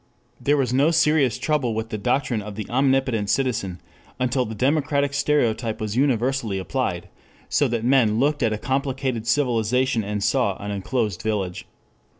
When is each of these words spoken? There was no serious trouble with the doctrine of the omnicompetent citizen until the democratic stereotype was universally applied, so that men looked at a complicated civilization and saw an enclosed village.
There 0.41 0.57
was 0.57 0.73
no 0.73 0.89
serious 0.89 1.37
trouble 1.37 1.75
with 1.75 1.89
the 1.89 1.97
doctrine 1.99 2.41
of 2.41 2.55
the 2.55 2.65
omnicompetent 2.65 3.29
citizen 3.29 3.79
until 4.19 4.45
the 4.45 4.55
democratic 4.55 5.13
stereotype 5.13 5.79
was 5.79 5.95
universally 5.95 6.57
applied, 6.57 7.07
so 7.49 7.67
that 7.67 7.83
men 7.85 8.19
looked 8.19 8.41
at 8.41 8.51
a 8.51 8.57
complicated 8.57 9.27
civilization 9.27 10.03
and 10.03 10.23
saw 10.23 10.57
an 10.57 10.71
enclosed 10.71 11.21
village. 11.21 11.67